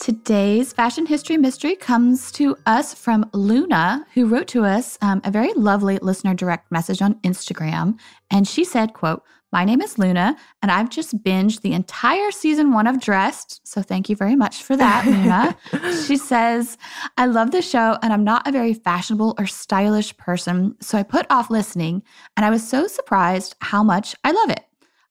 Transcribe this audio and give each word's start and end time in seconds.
Today's 0.00 0.72
fashion 0.72 1.04
history 1.04 1.36
mystery 1.36 1.76
comes 1.76 2.32
to 2.32 2.56
us 2.64 2.94
from 2.94 3.28
Luna, 3.34 4.06
who 4.14 4.24
wrote 4.24 4.48
to 4.48 4.64
us 4.64 4.96
um, 5.02 5.20
a 5.24 5.30
very 5.30 5.52
lovely 5.52 5.98
listener 5.98 6.32
direct 6.32 6.72
message 6.72 7.02
on 7.02 7.16
Instagram. 7.16 7.98
And 8.30 8.48
she 8.48 8.64
said, 8.64 8.94
quote, 8.94 9.22
my 9.52 9.62
name 9.66 9.82
is 9.82 9.98
Luna, 9.98 10.38
and 10.62 10.70
I've 10.70 10.88
just 10.88 11.22
binged 11.22 11.60
the 11.60 11.74
entire 11.74 12.30
season 12.30 12.72
one 12.72 12.86
of 12.86 12.98
Dressed. 12.98 13.60
So 13.68 13.82
thank 13.82 14.08
you 14.08 14.16
very 14.16 14.36
much 14.36 14.62
for 14.62 14.74
that, 14.74 15.04
Luna. 15.04 15.92
she 16.06 16.16
says, 16.16 16.78
I 17.18 17.26
love 17.26 17.50
the 17.50 17.60
show, 17.60 17.98
and 18.02 18.10
I'm 18.10 18.24
not 18.24 18.48
a 18.48 18.52
very 18.52 18.72
fashionable 18.72 19.34
or 19.38 19.46
stylish 19.46 20.16
person. 20.16 20.76
So 20.80 20.96
I 20.96 21.02
put 21.02 21.26
off 21.28 21.50
listening, 21.50 22.02
and 22.38 22.46
I 22.46 22.50
was 22.50 22.66
so 22.66 22.86
surprised 22.86 23.54
how 23.60 23.82
much 23.82 24.14
I 24.24 24.30
love 24.30 24.48
it. 24.48 24.64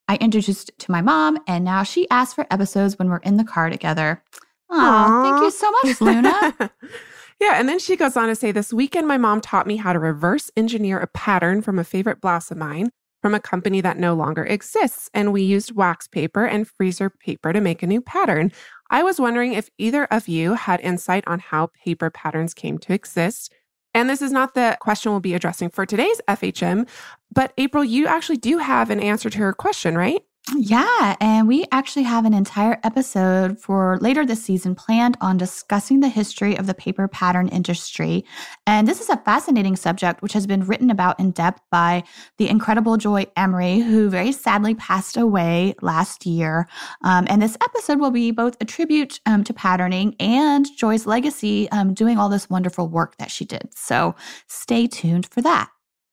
I 0.08 0.16
introduced 0.16 0.70
it 0.70 0.78
to 0.80 0.90
my 0.90 1.00
mom, 1.00 1.38
and 1.46 1.64
now 1.64 1.84
she 1.84 2.10
asks 2.10 2.34
for 2.34 2.44
episodes 2.50 2.98
when 2.98 3.08
we're 3.08 3.18
in 3.18 3.36
the 3.36 3.44
car 3.44 3.70
together. 3.70 4.24
Aw, 4.70 5.22
thank 5.22 5.42
you 5.42 5.50
so 5.50 5.70
much, 5.82 6.00
Luna. 6.00 6.70
yeah. 7.40 7.54
And 7.54 7.68
then 7.68 7.78
she 7.78 7.96
goes 7.96 8.16
on 8.16 8.28
to 8.28 8.34
say, 8.34 8.52
This 8.52 8.72
weekend, 8.72 9.08
my 9.08 9.18
mom 9.18 9.40
taught 9.40 9.66
me 9.66 9.76
how 9.76 9.92
to 9.92 9.98
reverse 9.98 10.50
engineer 10.56 10.98
a 10.98 11.06
pattern 11.06 11.62
from 11.62 11.78
a 11.78 11.84
favorite 11.84 12.20
blouse 12.20 12.50
of 12.50 12.56
mine 12.56 12.90
from 13.20 13.34
a 13.34 13.40
company 13.40 13.80
that 13.80 13.98
no 13.98 14.14
longer 14.14 14.44
exists. 14.44 15.10
And 15.12 15.32
we 15.32 15.42
used 15.42 15.74
wax 15.74 16.08
paper 16.08 16.46
and 16.46 16.66
freezer 16.66 17.10
paper 17.10 17.52
to 17.52 17.60
make 17.60 17.82
a 17.82 17.86
new 17.86 18.00
pattern. 18.00 18.52
I 18.90 19.02
was 19.02 19.20
wondering 19.20 19.52
if 19.52 19.68
either 19.78 20.04
of 20.06 20.26
you 20.26 20.54
had 20.54 20.80
insight 20.80 21.24
on 21.26 21.38
how 21.38 21.70
paper 21.84 22.10
patterns 22.10 22.54
came 22.54 22.78
to 22.78 22.92
exist. 22.92 23.52
And 23.92 24.08
this 24.08 24.22
is 24.22 24.32
not 24.32 24.54
the 24.54 24.78
question 24.80 25.10
we'll 25.12 25.20
be 25.20 25.34
addressing 25.34 25.70
for 25.70 25.84
today's 25.84 26.20
FHM, 26.28 26.88
but 27.32 27.52
April, 27.58 27.84
you 27.84 28.06
actually 28.06 28.36
do 28.36 28.58
have 28.58 28.88
an 28.90 29.00
answer 29.00 29.28
to 29.30 29.38
her 29.38 29.52
question, 29.52 29.98
right? 29.98 30.20
Yeah, 30.56 31.16
and 31.20 31.46
we 31.46 31.66
actually 31.70 32.02
have 32.04 32.24
an 32.24 32.34
entire 32.34 32.80
episode 32.82 33.60
for 33.60 33.98
later 34.00 34.24
this 34.24 34.42
season 34.42 34.74
planned 34.74 35.16
on 35.20 35.36
discussing 35.36 36.00
the 36.00 36.08
history 36.08 36.56
of 36.56 36.66
the 36.66 36.74
paper 36.74 37.06
pattern 37.06 37.48
industry. 37.48 38.24
And 38.66 38.88
this 38.88 39.00
is 39.00 39.10
a 39.10 39.18
fascinating 39.18 39.76
subject 39.76 40.22
which 40.22 40.32
has 40.32 40.46
been 40.46 40.64
written 40.64 40.90
about 40.90 41.20
in 41.20 41.30
depth 41.30 41.60
by 41.70 42.02
the 42.38 42.48
incredible 42.48 42.96
Joy 42.96 43.26
Emery, 43.36 43.78
who 43.80 44.08
very 44.08 44.32
sadly 44.32 44.74
passed 44.74 45.16
away 45.16 45.74
last 45.82 46.26
year. 46.26 46.66
Um, 47.04 47.26
and 47.28 47.40
this 47.40 47.56
episode 47.62 48.00
will 48.00 48.10
be 48.10 48.30
both 48.30 48.56
a 48.60 48.64
tribute 48.64 49.20
um, 49.26 49.44
to 49.44 49.52
patterning 49.52 50.16
and 50.18 50.66
Joy's 50.76 51.06
legacy 51.06 51.70
um, 51.70 51.94
doing 51.94 52.18
all 52.18 52.28
this 52.28 52.50
wonderful 52.50 52.88
work 52.88 53.16
that 53.18 53.30
she 53.30 53.44
did. 53.44 53.68
So 53.74 54.16
stay 54.48 54.86
tuned 54.86 55.26
for 55.26 55.42
that. 55.42 55.70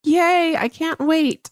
Yay, 0.08 0.56
I 0.58 0.70
can't 0.70 1.00
wait. 1.00 1.52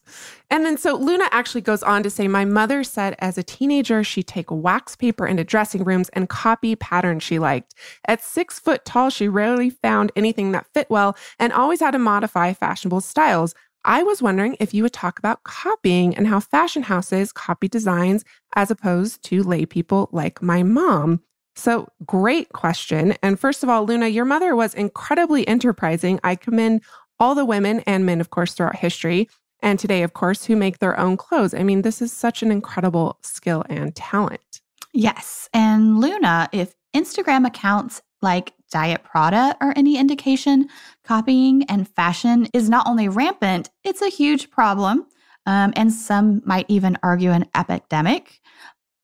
And 0.49 0.65
then 0.65 0.77
so 0.77 0.95
Luna 0.95 1.27
actually 1.31 1.59
goes 1.59 1.83
on 1.83 2.03
to 2.03 2.09
say, 2.09 2.27
My 2.29 2.45
mother 2.45 2.85
said 2.85 3.15
as 3.19 3.37
a 3.37 3.43
teenager, 3.43 4.01
she'd 4.01 4.27
take 4.27 4.49
wax 4.49 4.95
paper 4.95 5.27
into 5.27 5.43
dressing 5.43 5.83
rooms 5.83 6.07
and 6.13 6.29
copy 6.29 6.75
patterns 6.75 7.23
she 7.23 7.37
liked. 7.37 7.75
At 8.07 8.23
six 8.23 8.57
foot 8.57 8.85
tall, 8.85 9.09
she 9.09 9.27
rarely 9.27 9.69
found 9.69 10.13
anything 10.15 10.53
that 10.53 10.67
fit 10.73 10.89
well 10.89 11.17
and 11.37 11.51
always 11.51 11.81
had 11.81 11.91
to 11.91 11.99
modify 11.99 12.53
fashionable 12.53 13.01
styles. 13.01 13.53
I 13.83 14.03
was 14.03 14.21
wondering 14.21 14.55
if 14.61 14.73
you 14.73 14.83
would 14.83 14.93
talk 14.93 15.19
about 15.19 15.43
copying 15.43 16.15
and 16.15 16.25
how 16.25 16.39
fashion 16.39 16.83
houses 16.83 17.33
copy 17.33 17.67
designs 17.67 18.23
as 18.55 18.71
opposed 18.71 19.21
to 19.25 19.43
lay 19.43 19.65
people 19.65 20.07
like 20.13 20.41
my 20.41 20.63
mom. 20.63 21.19
So, 21.57 21.87
great 22.05 22.49
question. 22.49 23.15
And 23.23 23.39
first 23.39 23.63
of 23.63 23.69
all, 23.69 23.85
Luna, 23.85 24.07
your 24.07 24.25
mother 24.25 24.55
was 24.55 24.73
incredibly 24.73 25.47
enterprising. 25.47 26.19
I 26.23 26.35
commend 26.35 26.81
all 27.19 27.35
the 27.35 27.45
women 27.45 27.81
and 27.81 28.05
men, 28.05 28.21
of 28.21 28.29
course, 28.29 28.53
throughout 28.53 28.77
history, 28.77 29.29
and 29.61 29.79
today, 29.79 30.03
of 30.03 30.13
course, 30.13 30.45
who 30.45 30.55
make 30.55 30.79
their 30.79 30.99
own 30.99 31.17
clothes. 31.17 31.53
I 31.53 31.63
mean, 31.63 31.81
this 31.81 32.01
is 32.01 32.11
such 32.11 32.43
an 32.43 32.51
incredible 32.51 33.17
skill 33.23 33.63
and 33.69 33.95
talent. 33.95 34.61
Yes. 34.93 35.49
And 35.53 35.99
Luna, 35.99 36.49
if 36.51 36.73
Instagram 36.95 37.45
accounts 37.47 38.01
like 38.21 38.53
Diet 38.71 39.03
Prada 39.03 39.55
are 39.61 39.73
any 39.75 39.97
indication, 39.97 40.69
copying 41.03 41.63
and 41.69 41.87
fashion 41.87 42.47
is 42.53 42.69
not 42.69 42.87
only 42.87 43.07
rampant, 43.07 43.69
it's 43.83 44.01
a 44.01 44.09
huge 44.09 44.49
problem. 44.49 45.05
Um, 45.45 45.73
and 45.75 45.93
some 45.93 46.41
might 46.45 46.65
even 46.69 46.97
argue 47.03 47.31
an 47.31 47.45
epidemic. 47.55 48.39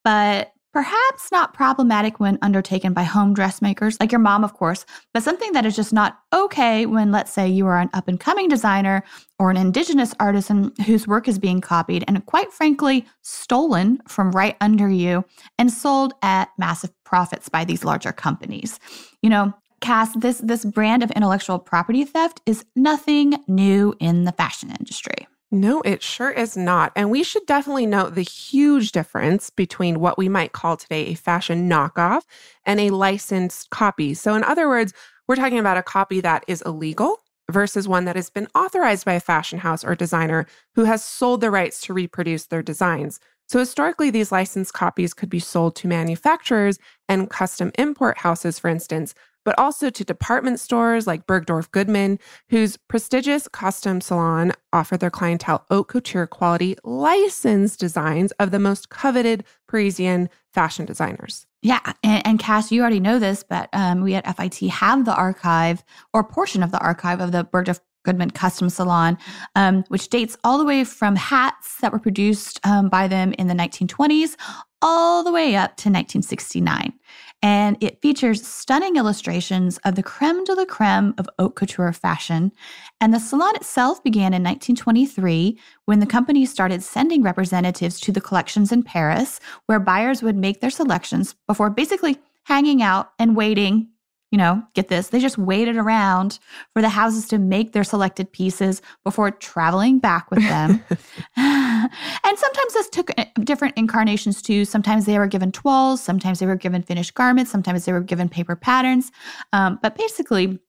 But 0.04 0.54
Perhaps 0.74 1.34
not 1.34 1.54
problematic 1.54 2.20
when 2.20 2.40
undertaken 2.42 2.94
by 2.94 3.04
home 3.04 3.34
dressmakers, 3.34 3.98
like 4.00 4.12
your 4.12 4.20
mom, 4.20 4.44
of 4.44 4.54
course, 4.54 4.86
but 5.14 5.22
something 5.22 5.52
that 5.52 5.66
is 5.66 5.76
just 5.76 5.92
not 5.92 6.20
okay 6.32 6.86
when, 6.86 7.12
let's 7.12 7.34
say, 7.34 7.48
you 7.48 7.68
are 7.68 7.78
an 7.78 7.90
up 7.94 8.08
and 8.08 8.22
coming 8.22 8.48
designer 8.48 9.04
or 9.38 9.52
an 9.52 9.58
indigenous 9.58 10.14
artisan 10.20 10.72
whose 10.86 11.08
work 11.08 11.28
is 11.28 11.40
being 11.40 11.60
copied 11.60 12.06
and, 12.08 12.26
quite 12.26 12.54
frankly, 12.54 13.06
stolen 13.22 14.00
from 14.08 14.32
right 14.32 14.56
under 14.62 14.90
you 14.90 15.26
and 15.60 15.74
sold 15.74 16.14
at 16.22 16.50
massive 16.58 16.92
profits 17.04 17.50
by 17.50 17.66
these 17.66 17.84
larger 17.84 18.14
companies. 18.14 18.80
You 19.22 19.30
know, 19.30 19.54
Cass, 19.82 20.16
this, 20.16 20.38
this 20.38 20.64
brand 20.64 21.04
of 21.04 21.12
intellectual 21.12 21.60
property 21.60 22.06
theft 22.06 22.40
is 22.46 22.64
nothing 22.76 23.34
new 23.48 23.94
in 24.00 24.24
the 24.24 24.32
fashion 24.32 24.70
industry. 24.70 25.28
No, 25.54 25.82
it 25.82 26.02
sure 26.02 26.32
is 26.32 26.56
not. 26.56 26.94
And 26.96 27.12
we 27.12 27.24
should 27.24 27.46
definitely 27.46 27.86
note 27.86 28.16
the 28.16 28.22
huge 28.22 28.94
difference 28.94 29.50
between 29.50 30.00
what 30.00 30.18
we 30.18 30.30
might 30.30 30.54
call 30.54 30.78
today 30.78 31.08
a 31.08 31.14
fashion 31.14 31.70
knockoff 31.70 32.24
and 32.66 32.80
a 32.80 32.90
licensed 32.90 33.70
copy. 33.70 34.14
So, 34.14 34.34
in 34.34 34.44
other 34.46 34.70
words, 34.70 34.94
we're 35.28 35.36
talking 35.36 35.60
about 35.60 35.78
a 35.78 35.84
copy 35.84 36.22
that 36.22 36.46
is 36.48 36.62
illegal 36.66 37.18
versus 37.52 37.86
one 37.86 38.06
that 38.06 38.16
has 38.16 38.30
been 38.30 38.48
authorized 38.56 39.04
by 39.04 39.14
a 39.14 39.20
fashion 39.20 39.60
house 39.60 39.84
or 39.84 39.94
designer 39.94 40.46
who 40.76 40.86
has 40.86 41.04
sold 41.04 41.42
the 41.42 41.52
rights 41.52 41.82
to 41.82 41.94
reproduce 41.94 42.46
their 42.46 42.64
designs. 42.64 43.20
So, 43.50 43.60
historically, 43.60 44.10
these 44.10 44.32
licensed 44.32 44.74
copies 44.74 45.14
could 45.14 45.30
be 45.30 45.40
sold 45.40 45.76
to 45.78 45.88
manufacturers 45.90 46.80
and 47.10 47.30
custom 47.30 47.74
import 47.78 48.20
houses, 48.20 48.58
for 48.58 48.70
instance, 48.70 49.14
but 49.44 49.58
also 49.58 49.90
to 49.90 50.04
department 50.04 50.60
stores 50.60 51.08
like 51.08 51.28
Bergdorf 51.28 51.70
Goodman, 51.72 52.20
whose 52.50 52.78
prestigious 52.78 53.48
costume 53.48 54.02
salon 54.02 54.52
offer 54.74 54.98
their 54.98 55.10
clientele 55.10 55.66
haute 55.70 55.88
couture 55.88 56.28
quality 56.28 56.76
licensed 56.84 57.80
designs 57.80 58.32
of 58.34 58.52
the 58.52 58.60
most 58.60 58.90
coveted 58.90 59.44
Parisian 59.68 60.30
fashion 60.54 60.86
designers. 60.86 61.46
Yeah, 61.62 61.94
and, 62.04 62.26
and 62.26 62.40
Cass, 62.40 62.72
you 62.72 62.82
already 62.82 63.00
know 63.00 63.20
this, 63.20 63.44
but 63.44 63.70
um, 63.74 64.02
we 64.02 64.16
at 64.16 64.26
FIT 64.36 64.70
have 64.70 65.06
the 65.06 65.16
archive 65.16 65.84
or 66.14 66.24
portion 66.24 66.64
of 66.64 66.72
the 66.72 66.80
archive 66.80 67.22
of 67.22 67.32
the 67.32 67.46
Bergdorf 67.46 67.80
Goodman 68.04 68.32
Custom 68.32 68.70
Salon, 68.70 69.18
um, 69.56 69.84
which 69.90 70.10
dates 70.10 70.36
all 70.44 70.58
the 70.58 70.66
way 70.66 70.84
from 70.84 71.16
hats 71.16 71.78
that 71.82 71.92
were 71.92 72.00
produced 72.00 72.60
um, 72.66 72.90
by 72.90 73.08
them 73.08 73.34
in 73.34 73.48
the 73.48 73.54
1920s 73.54 74.36
all 74.82 75.24
the 75.24 75.32
way 75.32 75.56
up 75.56 75.78
to 75.78 75.90
1969 75.90 76.94
and 77.42 77.78
it 77.82 78.02
features 78.02 78.46
stunning 78.46 78.96
illustrations 78.96 79.80
of 79.80 79.96
the 79.96 80.04
creme 80.04 80.44
de 80.44 80.54
la 80.54 80.66
creme 80.66 81.14
of 81.18 81.28
haute 81.40 81.56
couture 81.56 81.92
fashion. 81.94 82.52
And 83.00 83.14
the 83.14 83.20
salon 83.20 83.56
itself 83.56 84.04
began 84.04 84.34
in 84.34 84.44
1923 84.44 85.60
when 85.86 86.00
the 86.00 86.06
company 86.06 86.46
started 86.46 86.84
sending 86.84 87.24
representatives 87.24 88.00
to 88.02 88.12
the 88.12 88.22
collections 88.22 88.72
in 88.72 88.84
Paris, 88.84 89.40
where 89.66 89.80
buyers 89.80 90.22
would 90.22 90.36
make 90.36 90.62
their 90.62 90.70
selections 90.70 91.36
before 91.48 91.70
basically 91.70 92.18
hanging 92.44 92.82
out 92.82 93.12
and 93.20 93.36
waiting 93.36 93.88
you 94.32 94.38
know, 94.38 94.64
get 94.74 94.88
this, 94.88 95.10
they 95.10 95.20
just 95.20 95.38
waited 95.38 95.76
around 95.76 96.40
for 96.74 96.82
the 96.82 96.90
houses 96.90 97.28
to 97.28 97.38
make 97.38 97.74
their 97.74 97.84
selected 97.84 98.32
pieces 98.32 98.82
before 99.04 99.30
traveling 99.30 100.00
back 100.00 100.32
with 100.32 100.40
them. 100.40 100.82
and 101.38 102.40
sometimes 102.40 102.74
this 102.74 102.90
took 102.90 103.12
uh, 103.20 103.26
different 103.42 103.78
incarnations 103.78 104.42
too. 104.42 104.64
Sometimes 104.64 105.06
they 105.06 105.20
were 105.20 105.28
given 105.28 105.52
toiles, 105.52 106.02
sometimes 106.02 106.40
they 106.40 106.46
were 106.46 106.56
given 106.56 106.82
finished 106.82 107.14
garments, 107.14 107.52
sometimes 107.52 107.86
they 107.86 107.92
were 107.92 108.00
given 108.00 108.30
paper 108.30 108.56
patterns. 108.56 109.12
Um, 109.52 109.80
but 109.82 109.96
basically, 109.98 110.60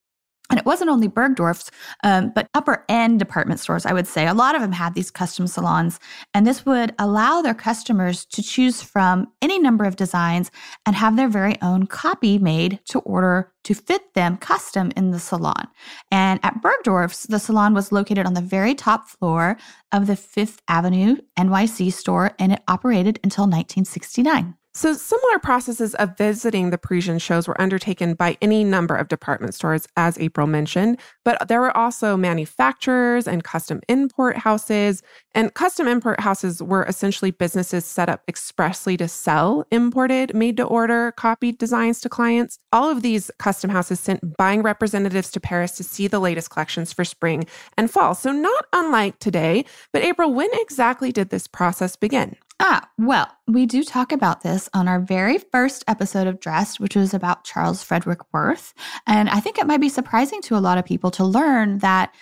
and 0.53 0.59
it 0.59 0.67
wasn't 0.67 0.91
only 0.91 1.09
Bergdorf's, 1.09 1.71
um, 2.05 2.31
but 2.35 2.47
upper 2.53 2.85
end 2.87 3.19
department 3.19 3.59
stores, 3.59 3.87
I 3.87 3.95
would 3.95 4.07
say. 4.07 4.27
A 4.27 4.35
lot 4.35 4.55
of 4.55 4.61
them 4.61 4.73
had 4.73 4.93
these 4.93 5.11
custom 5.11 5.47
salons. 5.47 5.99
And 6.35 6.47
this 6.47 6.67
would 6.67 6.95
allow 6.99 7.41
their 7.41 7.55
customers 7.55 8.27
to 8.27 8.43
choose 8.43 8.83
from 8.83 9.33
any 9.41 9.59
number 9.59 9.85
of 9.85 9.97
designs 9.97 10.51
and 10.85 10.95
have 10.95 11.17
their 11.17 11.29
very 11.29 11.57
own 11.63 11.87
copy 11.87 12.39
made 12.39 12.81
to 12.89 12.99
order 13.01 13.51
to 13.65 13.73
fit 13.73 14.13
them 14.13 14.37
custom 14.37 14.93
in 14.95 15.11
the 15.11 15.19
salon. 15.19 15.69
And 16.11 16.39
at 16.43 16.61
Bergdorf's, 16.61 17.23
the 17.23 17.39
salon 17.39 17.73
was 17.73 17.91
located 17.91 18.27
on 18.27 18.35
the 18.35 18.43
very 18.43 18.75
top 18.75 19.09
floor 19.09 19.57
of 19.91 20.07
the 20.07 20.17
Fifth 20.17 20.61
Avenue 20.69 21.17
NYC 21.39 21.95
store, 21.95 22.33
and 22.39 22.53
it 22.53 22.63
operated 22.69 23.21
until 23.25 23.45
1969. 23.45 24.55
So, 24.75 24.95
similar 24.95 25.39
processes 25.39 25.95
of 25.97 26.17
visiting 26.17 26.71
the 26.71 26.79
Parisian 26.79 27.19
shows 27.19 27.47
were 27.47 27.61
undertaken 27.61 28.15
by 28.15 28.39
any 28.41 28.65
number 28.65 28.97
of 28.97 29.09
department 29.09 29.55
stores, 29.55 29.87
as 29.99 30.19
April 30.19 30.47
mentioned, 30.47 30.99
but 31.27 31.47
there 31.47 31.61
were 31.61 31.77
also 31.77 32.17
manufacturers 32.17 33.29
and 33.29 33.45
custom 33.45 33.83
import 33.87 34.39
houses. 34.39 35.03
And 35.35 35.53
custom 35.53 35.87
import 35.87 36.21
houses 36.21 36.63
were 36.63 36.85
essentially 36.85 37.33
businesses 37.33 37.85
set 37.85 38.09
up 38.09 38.23
expressly 38.29 38.97
to 38.97 39.09
sell 39.09 39.67
imported, 39.71 40.35
made 40.35 40.57
to 40.57 40.65
order, 40.65 41.13
copied 41.13 41.59
designs 41.59 42.01
to 42.01 42.09
clients. 42.09 42.59
All 42.73 42.89
of 42.89 43.03
these 43.03 43.31
custom 43.39 43.69
houses 43.69 44.01
sent 44.01 44.39
buying 44.39 44.63
representatives 44.63 45.31
to 45.33 45.41
Paris 45.41 45.73
to 45.73 45.85
see 45.85 46.07
the 46.07 46.19
latest 46.19 46.49
collections 46.49 46.95
for 46.95 47.05
spring 47.05 47.45
and 47.77 47.91
fall. 47.91 48.15
So, 48.15 48.33
not 48.33 48.65
unlike 48.73 49.19
today. 49.19 49.67
But, 49.93 50.03
April, 50.03 50.33
when 50.33 50.49
exactly 50.55 51.13
did 51.13 51.29
this 51.29 51.47
process 51.47 51.95
begin? 51.95 52.37
Ah, 52.65 52.89
well, 52.97 53.27
we 53.49 53.67
do 53.67 53.83
talk 53.83 54.13
about 54.13 54.43
this 54.43 54.69
on 54.73 54.87
our 54.87 55.01
very 55.01 55.37
first 55.37 55.83
episode 55.89 56.29
of 56.29 56.39
Dressed, 56.39 56.79
which 56.79 56.95
was 56.95 57.13
about 57.13 57.43
Charles 57.43 57.83
Frederick 57.83 58.21
Worth. 58.33 58.73
And 59.05 59.29
I 59.29 59.41
think 59.41 59.59
it 59.59 59.67
might 59.67 59.81
be 59.81 59.89
surprising 59.89 60.41
to 60.43 60.57
a 60.57 60.63
lot 60.63 60.79
of 60.79 60.85
people 60.85 61.11
to 61.13 61.25
learn 61.25 61.79
that 61.79 62.15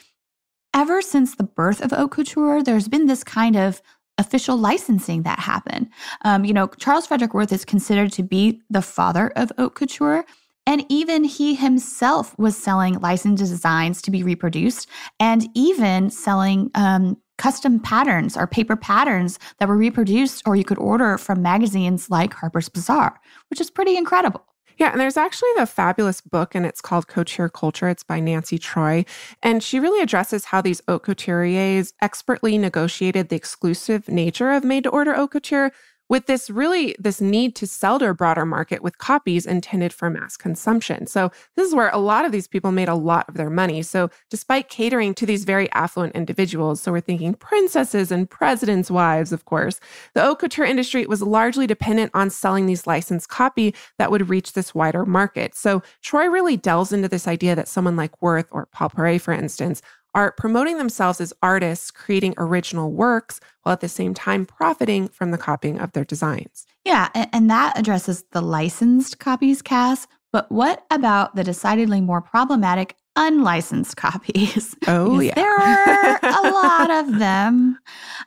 ever 0.73 1.03
since 1.03 1.35
the 1.35 1.45
birth 1.45 1.83
of 1.83 1.91
haute 1.91 2.13
couture, 2.13 2.63
there's 2.63 2.89
been 2.89 3.05
this 3.05 3.23
kind 3.23 3.55
of 3.55 3.83
official 4.17 4.57
licensing 4.57 5.25
that 5.25 5.41
happened. 5.41 5.91
Um, 6.25 6.47
you 6.47 6.55
know, 6.55 6.69
Charles 6.69 7.07
Frederick 7.07 7.35
Worth 7.35 7.53
is 7.53 7.67
considered 7.67 8.11
to 8.13 8.23
be 8.23 8.63
the 8.71 8.81
father 8.81 9.35
of 9.37 9.53
haute 9.59 9.75
couture. 9.75 10.25
And 10.67 10.87
even 10.89 11.23
he 11.23 11.55
himself 11.55 12.39
was 12.39 12.57
selling 12.57 12.99
licensed 13.01 13.43
designs 13.43 14.01
to 14.03 14.11
be 14.11 14.23
reproduced 14.23 14.89
and 15.19 15.47
even 15.55 16.09
selling 16.09 16.71
um, 16.75 17.19
custom 17.41 17.81
patterns 17.81 18.37
or 18.37 18.47
paper 18.47 18.77
patterns 18.77 19.39
that 19.59 19.67
were 19.67 19.77
reproduced 19.77 20.43
or 20.47 20.57
you 20.57 20.65
could 20.65 20.77
order 20.77 21.17
from 21.17 21.41
magazines 21.41 22.11
like 22.11 22.35
Harper's 22.35 22.69
Bazaar, 22.69 23.19
which 23.49 23.63
is 23.63 23.71
pretty 23.71 23.97
incredible. 23.97 24.45
Yeah, 24.77 24.93
and 24.93 25.01
there's 25.01 25.17
actually 25.17 25.51
the 25.57 25.67
fabulous 25.67 26.21
book, 26.21 26.55
and 26.55 26.65
it's 26.65 26.81
called 26.81 27.07
Couture 27.07 27.51
Culture. 27.51 27.89
It's 27.89 28.03
by 28.03 28.21
Nancy 28.21 28.59
Troy. 28.59 29.05
And 29.43 29.63
she 29.63 29.79
really 29.79 30.03
addresses 30.03 30.47
how 30.47 30.61
these 30.61 30.81
haute 30.87 31.03
couturiers 31.03 31.93
expertly 32.01 32.59
negotiated 32.59 33.29
the 33.29 33.37
exclusive 33.37 34.09
nature 34.09 34.51
of 34.53 34.63
made 34.63 34.85
to 34.85 34.91
order 34.91 35.15
haute 35.15 35.33
couture 35.33 35.73
with 36.11 36.27
this 36.27 36.51
really 36.51 36.95
this 36.99 37.21
need 37.21 37.55
to 37.55 37.67
sell 37.67 37.99
to 38.01 38.11
a 38.11 38.15
broader 38.15 38.45
market 38.45 38.83
with 38.83 38.99
copies 38.99 39.47
intended 39.47 39.93
for 39.93 40.11
mass 40.11 40.37
consumption. 40.37 41.07
So 41.07 41.31
this 41.57 41.67
is 41.67 41.75
where 41.75 41.89
a 41.91 41.99
lot 41.99 42.27
of 42.27 42.33
these 42.33 42.49
people 42.49 42.73
made 42.73 42.89
a 42.89 42.95
lot 42.95 43.29
of 43.29 43.37
their 43.37 43.49
money. 43.49 43.81
So 43.83 44.11
despite 44.29 44.69
catering 44.69 45.15
to 45.15 45.25
these 45.25 45.45
very 45.45 45.71
affluent 45.73 46.15
individuals, 46.15 46.83
so 46.83 46.93
we're 46.93 47.01
thinking 47.01 47.35
princesses 47.35 48.11
and 48.11 48.29
presidents' 48.29 48.91
wives, 48.91 49.33
of 49.33 49.45
course, 49.45 49.81
the 50.15 50.23
haute 50.23 50.41
couture 50.41 50.67
industry 50.67 51.07
was 51.07 51.23
largely 51.23 51.67
dependent 51.67 52.11
on 52.13 52.29
selling 52.29 52.67
these 52.67 52.87
licensed 52.87 53.29
copy 53.29 53.73
that 53.99 54.11
would 54.11 54.29
reach 54.29 54.53
this 54.53 54.75
wider 54.75 55.07
market. 55.07 55.55
So 55.55 55.81
Troy 56.03 56.27
really 56.27 56.57
delves 56.57 56.93
into 56.93 57.09
this 57.09 57.29
idea 57.29 57.55
that 57.55 57.69
someone 57.69 57.95
like 57.95 58.21
Worth 58.21 58.49
or 58.51 58.67
Paul 58.67 58.91
Poiret, 58.91 59.21
for 59.21 59.33
instance, 59.33 59.81
are 60.15 60.33
promoting 60.33 60.79
themselves 60.79 61.21
as 61.21 61.33
artists, 61.43 61.91
creating 61.91 62.35
original 62.37 62.93
works, 62.93 63.41
while 63.63 63.73
at 63.73 63.81
the 63.81 63.89
same 63.89 64.15
time 64.15 64.47
profiting 64.47 65.09
from 65.09 65.31
the 65.31 65.39
copying 65.39 65.79
of 65.79 65.93
their 65.93 66.05
designs. 66.05 66.67
Yeah, 66.85 67.09
and 67.15 67.51
that 67.51 67.79
addresses 67.79 68.25
the 68.33 68.41
licensed 68.41 69.19
copies, 69.19 69.63
Cass. 69.63 70.07
But 70.33 70.51
what 70.51 70.85
about 70.91 71.35
the 71.35 71.45
decidedly 71.45 72.01
more 72.01 72.21
problematic 72.21 72.97
unlicensed 73.17 73.97
copies? 73.97 74.77
Oh, 74.87 75.21
yeah. 75.21 75.35
There 75.35 75.53
are 75.53 76.19
a 76.23 76.51
lot 76.51 76.91
of 76.91 77.19
them. 77.19 77.79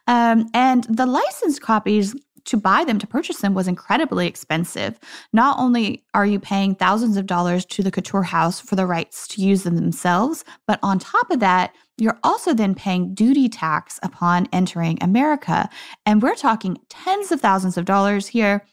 Um, 0.08 0.50
and 0.54 0.84
the 0.86 1.06
licensed 1.06 1.62
copies 1.62 2.16
to 2.46 2.58
buy 2.58 2.84
them, 2.84 3.00
to 3.00 3.08
purchase 3.08 3.38
them, 3.38 3.54
was 3.54 3.68
incredibly 3.68 4.28
expensive. 4.28 5.00
Not 5.32 5.58
only 5.60 6.04
are 6.14 6.26
you 6.26 6.40
paying 6.40 6.76
thousands 6.76 7.18
of 7.18 7.26
dollars 7.26 7.66
to 7.66 7.84
the 7.84 7.92
couture 7.92 8.24
house 8.24 8.60
for 8.60 8.76
the 8.76 8.86
rights 8.86 9.28
to 9.30 9.42
use 9.42 9.64
them 9.64 9.76
themselves, 9.76 10.44
but 10.68 10.80
on 10.84 11.00
top 11.00 11.32
of 11.32 11.40
that, 11.40 11.74
you're 11.98 12.20
also 12.24 12.54
then 12.54 12.76
paying 12.76 13.14
duty 13.14 13.48
tax 13.48 14.00
upon 14.04 14.48
entering 14.52 14.98
America. 15.02 15.70
And 16.06 16.22
we're 16.22 16.36
talking 16.36 16.78
tens 16.90 17.32
of 17.32 17.40
thousands 17.40 17.78
of 17.78 17.86
dollars 17.86 18.28
here. 18.28 18.66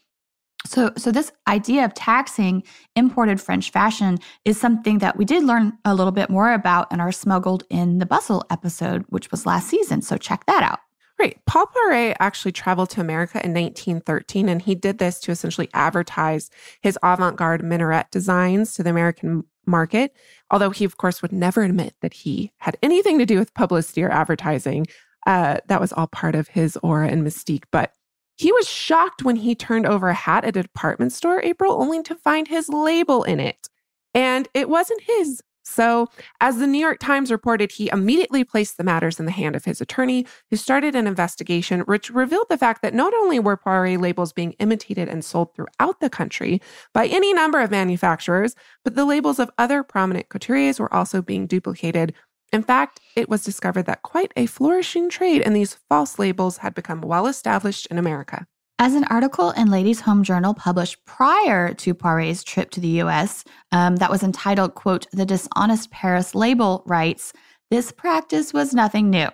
So, 0.65 0.91
so 0.95 1.11
this 1.11 1.31
idea 1.47 1.85
of 1.85 1.93
taxing 1.93 2.63
imported 2.95 3.41
French 3.41 3.71
fashion 3.71 4.19
is 4.45 4.59
something 4.59 4.99
that 4.99 5.17
we 5.17 5.25
did 5.25 5.43
learn 5.43 5.73
a 5.85 5.95
little 5.95 6.11
bit 6.11 6.29
more 6.29 6.53
about 6.53 6.91
in 6.91 6.99
our 6.99 7.11
Smuggled 7.11 7.63
in 7.69 7.97
the 7.97 8.05
Bustle 8.05 8.43
episode, 8.51 9.03
which 9.09 9.31
was 9.31 9.45
last 9.45 9.67
season. 9.67 10.01
So 10.01 10.17
check 10.17 10.45
that 10.45 10.61
out. 10.61 10.79
Right. 11.21 11.37
Paul 11.45 11.67
Poiret 11.67 12.15
actually 12.19 12.51
traveled 12.51 12.89
to 12.91 13.01
America 13.01 13.39
in 13.45 13.53
1913, 13.53 14.49
and 14.49 14.59
he 14.59 14.73
did 14.73 14.97
this 14.97 15.19
to 15.19 15.31
essentially 15.31 15.69
advertise 15.71 16.49
his 16.81 16.97
avant 17.03 17.37
garde 17.37 17.63
minaret 17.63 18.09
designs 18.09 18.73
to 18.73 18.81
the 18.81 18.89
American 18.89 19.43
market. 19.67 20.15
Although 20.49 20.71
he, 20.71 20.83
of 20.83 20.97
course, 20.97 21.21
would 21.21 21.31
never 21.31 21.61
admit 21.61 21.93
that 22.01 22.13
he 22.13 22.51
had 22.57 22.75
anything 22.81 23.19
to 23.19 23.27
do 23.27 23.37
with 23.37 23.53
publicity 23.53 24.01
or 24.01 24.09
advertising. 24.09 24.87
Uh, 25.27 25.57
that 25.67 25.79
was 25.79 25.93
all 25.93 26.07
part 26.07 26.33
of 26.33 26.47
his 26.47 26.75
aura 26.81 27.07
and 27.07 27.23
mystique. 27.23 27.65
But 27.71 27.93
he 28.37 28.51
was 28.51 28.67
shocked 28.67 29.23
when 29.23 29.35
he 29.35 29.53
turned 29.53 29.85
over 29.85 30.09
a 30.09 30.15
hat 30.15 30.43
at 30.43 30.57
a 30.57 30.63
department 30.63 31.13
store, 31.13 31.39
April, 31.43 31.79
only 31.79 32.01
to 32.01 32.15
find 32.15 32.47
his 32.47 32.67
label 32.67 33.23
in 33.25 33.39
it. 33.39 33.69
And 34.15 34.47
it 34.55 34.69
wasn't 34.69 35.03
his. 35.03 35.43
So, 35.71 36.09
as 36.41 36.57
the 36.57 36.67
New 36.67 36.79
York 36.79 36.99
Times 36.99 37.31
reported, 37.31 37.71
he 37.71 37.89
immediately 37.93 38.43
placed 38.43 38.75
the 38.75 38.83
matters 38.83 39.21
in 39.21 39.25
the 39.25 39.31
hand 39.31 39.55
of 39.55 39.63
his 39.63 39.79
attorney, 39.79 40.27
who 40.49 40.57
started 40.57 40.95
an 40.95 41.07
investigation 41.07 41.79
which 41.81 42.09
revealed 42.09 42.47
the 42.49 42.57
fact 42.57 42.81
that 42.81 42.93
not 42.93 43.13
only 43.13 43.39
were 43.39 43.55
Poiret 43.55 44.01
labels 44.01 44.33
being 44.33 44.51
imitated 44.59 45.07
and 45.07 45.23
sold 45.23 45.55
throughout 45.55 46.01
the 46.01 46.09
country 46.09 46.61
by 46.93 47.07
any 47.07 47.33
number 47.33 47.61
of 47.61 47.71
manufacturers, 47.71 48.53
but 48.83 48.95
the 48.95 49.05
labels 49.05 49.39
of 49.39 49.49
other 49.57 49.81
prominent 49.81 50.27
couturiers 50.27 50.77
were 50.77 50.93
also 50.93 51.21
being 51.21 51.47
duplicated. 51.47 52.13
In 52.51 52.63
fact, 52.63 52.99
it 53.15 53.29
was 53.29 53.45
discovered 53.45 53.85
that 53.85 54.01
quite 54.01 54.33
a 54.35 54.47
flourishing 54.47 55.09
trade 55.09 55.41
in 55.41 55.53
these 55.53 55.75
false 55.87 56.19
labels 56.19 56.57
had 56.57 56.73
become 56.75 56.99
well 56.99 57.27
established 57.27 57.85
in 57.85 57.97
America. 57.97 58.45
As 58.81 58.95
an 58.95 59.03
article 59.11 59.51
in 59.51 59.69
Ladies 59.69 60.01
Home 60.01 60.23
Journal 60.23 60.55
published 60.55 61.05
prior 61.05 61.71
to 61.75 61.93
Poiret's 61.93 62.43
trip 62.43 62.71
to 62.71 62.79
the 62.79 62.99
US 63.03 63.43
um, 63.71 63.97
that 63.97 64.09
was 64.09 64.23
entitled, 64.23 64.73
quote, 64.73 65.05
The 65.11 65.23
Dishonest 65.23 65.91
Paris 65.91 66.33
Label 66.33 66.81
writes, 66.87 67.31
this 67.69 67.91
practice 67.91 68.53
was 68.53 68.73
nothing 68.73 69.11
new. 69.11 69.27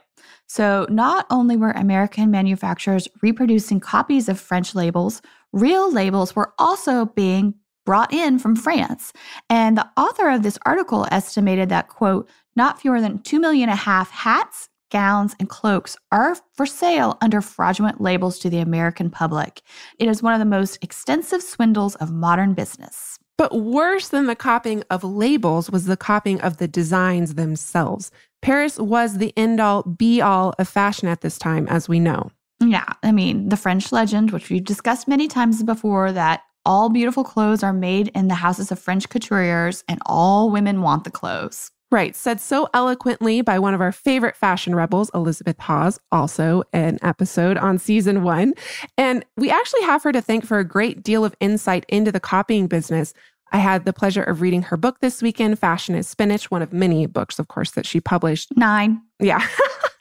So, 0.48 0.86
not 0.90 1.28
only 1.30 1.56
were 1.56 1.72
American 1.72 2.30
manufacturers 2.30 3.08
reproducing 3.22 3.80
copies 3.80 4.28
of 4.28 4.38
French 4.38 4.76
labels, 4.76 5.22
real 5.54 5.90
labels 5.90 6.36
were 6.36 6.54
also 6.60 7.06
being 7.06 7.54
brought 7.86 8.12
in 8.12 8.40
from 8.40 8.58
France. 8.58 9.14
And 9.50 9.78
the 9.78 9.90
author 9.96 10.30
of 10.30 10.44
this 10.44 10.60
article 10.66 11.08
estimated 11.10 11.70
that, 11.70 11.88
quote, 11.88 12.28
not 12.58 12.82
fewer 12.82 13.00
than 13.00 13.20
2 13.20 13.40
million 13.40 13.70
and 13.70 13.80
a 13.80 13.82
half 13.82 14.12
hats, 14.12 14.68
gowns, 14.90 15.36
and 15.40 15.50
cloaks 15.50 15.98
are 16.12 16.36
for 16.54 16.66
sale 16.66 17.18
under 17.22 17.42
fraudulent 17.42 18.02
labels 18.02 18.40
to 18.40 18.50
the 18.50 18.60
American 18.60 19.10
public. 19.10 19.62
It 20.00 20.08
is 20.08 20.24
one 20.24 20.34
of 20.34 20.40
the 20.40 20.46
most 20.46 20.78
extensive 20.82 21.42
swindles 21.42 21.96
of 21.96 22.12
modern 22.12 22.54
business. 22.54 23.20
But 23.38 23.56
worse 23.56 24.10
than 24.10 24.26
the 24.26 24.36
copying 24.36 24.84
of 24.90 25.04
labels 25.04 25.70
was 25.70 25.86
the 25.86 25.98
copying 25.98 26.42
of 26.42 26.58
the 26.58 26.68
designs 26.68 27.36
themselves. 27.36 28.12
Paris 28.42 28.80
was 28.80 29.18
the 29.18 29.34
end 29.38 29.60
all 29.60 29.84
be 29.84 30.22
all 30.22 30.56
of 30.58 30.68
fashion 30.68 31.08
at 31.08 31.22
this 31.22 31.38
time, 31.38 31.68
as 31.68 31.88
we 31.88 32.00
know. 32.00 32.32
Yeah, 32.60 32.92
I 33.04 33.12
mean, 33.12 33.50
the 33.50 33.58
French 33.58 33.92
legend, 33.92 34.32
which 34.32 34.50
we've 34.50 34.64
discussed 34.64 35.08
many 35.08 35.28
times 35.28 35.62
before, 35.62 36.12
that 36.12 36.42
all 36.66 36.90
beautiful 36.90 37.24
clothes 37.24 37.64
are 37.64 37.74
made 37.74 38.10
in 38.10 38.28
the 38.28 38.36
houses 38.36 38.72
of 38.72 38.80
French 38.80 39.08
couturiers 39.10 39.84
and 39.88 40.02
all 40.06 40.50
women 40.50 40.82
want 40.82 41.04
the 41.04 41.12
clothes. 41.12 41.72
Right, 41.90 42.18
said 42.18 42.42
so 42.42 42.68
eloquently 42.74 43.40
by 43.42 43.60
one 43.60 43.74
of 43.74 43.80
our 43.80 43.94
favorite 43.94 44.36
fashion 44.36 44.76
rebels, 44.76 45.10
Elizabeth 45.14 45.58
Hawes, 45.58 46.00
also 46.12 46.64
an 46.74 47.00
episode 47.02 47.58
on 47.58 47.78
season 47.78 48.24
one. 48.24 48.56
And 48.98 49.24
we 49.38 49.50
actually 49.50 49.84
have 49.84 50.04
her 50.04 50.12
to 50.12 50.22
thank 50.22 50.46
for 50.46 50.60
a 50.60 50.66
great 50.66 51.02
deal 51.02 51.24
of 51.24 51.34
insight 51.40 51.86
into 51.88 52.12
the 52.12 52.20
copying 52.20 52.68
business. 52.68 53.14
I 53.54 53.60
had 53.60 53.86
the 53.86 53.94
pleasure 53.94 54.24
of 54.24 54.42
reading 54.42 54.64
her 54.64 54.76
book 54.76 55.00
this 55.00 55.22
weekend, 55.22 55.60
Fashion 55.60 55.96
is 55.96 56.10
Spinach, 56.10 56.52
one 56.52 56.62
of 56.62 56.74
many 56.74 57.06
books, 57.06 57.40
of 57.40 57.48
course, 57.48 57.72
that 57.72 57.86
she 57.86 58.02
published. 58.02 58.50
Nine. 58.58 59.02
Yeah. 59.20 59.48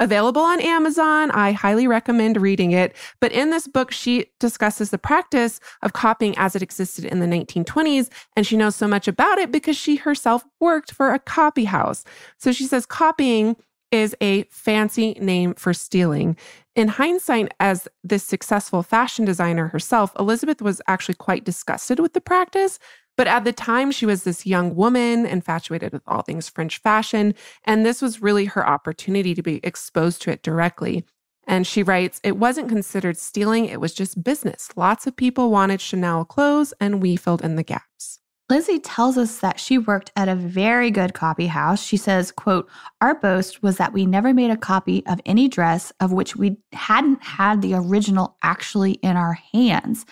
Available 0.00 0.42
on 0.42 0.60
Amazon. 0.60 1.30
I 1.30 1.52
highly 1.52 1.86
recommend 1.86 2.40
reading 2.40 2.72
it. 2.72 2.94
But 3.20 3.32
in 3.32 3.50
this 3.50 3.66
book, 3.66 3.90
she 3.90 4.26
discusses 4.40 4.90
the 4.90 4.98
practice 4.98 5.60
of 5.82 5.92
copying 5.92 6.36
as 6.36 6.54
it 6.54 6.62
existed 6.62 7.04
in 7.04 7.20
the 7.20 7.26
1920s. 7.26 8.10
And 8.36 8.46
she 8.46 8.56
knows 8.56 8.76
so 8.76 8.86
much 8.86 9.08
about 9.08 9.38
it 9.38 9.50
because 9.50 9.76
she 9.76 9.96
herself 9.96 10.44
worked 10.60 10.92
for 10.92 11.12
a 11.12 11.18
copy 11.18 11.64
house. 11.64 12.04
So 12.38 12.52
she 12.52 12.64
says 12.64 12.86
copying 12.86 13.56
is 13.92 14.16
a 14.20 14.42
fancy 14.44 15.14
name 15.14 15.54
for 15.54 15.72
stealing. 15.72 16.36
In 16.74 16.88
hindsight, 16.88 17.54
as 17.60 17.88
this 18.04 18.24
successful 18.24 18.82
fashion 18.82 19.24
designer 19.24 19.68
herself, 19.68 20.12
Elizabeth 20.18 20.60
was 20.60 20.82
actually 20.86 21.14
quite 21.14 21.44
disgusted 21.44 22.00
with 22.00 22.12
the 22.12 22.20
practice 22.20 22.78
but 23.16 23.26
at 23.26 23.44
the 23.44 23.52
time, 23.52 23.90
she 23.90 24.06
was 24.06 24.22
this 24.22 24.46
young 24.46 24.74
woman 24.76 25.24
infatuated 25.26 25.92
with 25.92 26.02
all 26.06 26.22
things 26.22 26.48
French 26.48 26.78
fashion. 26.78 27.34
And 27.64 27.84
this 27.84 28.02
was 28.02 28.22
really 28.22 28.44
her 28.46 28.66
opportunity 28.66 29.34
to 29.34 29.42
be 29.42 29.60
exposed 29.62 30.22
to 30.22 30.30
it 30.30 30.42
directly. 30.42 31.04
And 31.46 31.66
she 31.66 31.82
writes, 31.82 32.20
It 32.22 32.36
wasn't 32.36 32.68
considered 32.68 33.16
stealing, 33.16 33.66
it 33.66 33.80
was 33.80 33.94
just 33.94 34.22
business. 34.22 34.68
Lots 34.76 35.06
of 35.06 35.16
people 35.16 35.50
wanted 35.50 35.80
Chanel 35.80 36.24
clothes, 36.24 36.74
and 36.80 37.00
we 37.00 37.16
filled 37.16 37.42
in 37.42 37.56
the 37.56 37.62
gaps. 37.62 38.20
Lizzie 38.48 38.78
tells 38.78 39.18
us 39.18 39.38
that 39.40 39.58
she 39.58 39.76
worked 39.76 40.12
at 40.14 40.28
a 40.28 40.36
very 40.36 40.92
good 40.92 41.14
copy 41.14 41.48
house. 41.48 41.82
She 41.82 41.96
says, 41.96 42.30
quote, 42.30 42.68
our 43.00 43.16
boast 43.16 43.60
was 43.60 43.76
that 43.78 43.92
we 43.92 44.06
never 44.06 44.32
made 44.32 44.52
a 44.52 44.56
copy 44.56 45.04
of 45.06 45.20
any 45.26 45.48
dress 45.48 45.92
of 45.98 46.12
which 46.12 46.36
we 46.36 46.56
hadn't 46.72 47.20
had 47.24 47.60
the 47.60 47.74
original 47.74 48.36
actually 48.44 48.92
in 48.92 49.16
our 49.16 49.32
hands. 49.52 50.06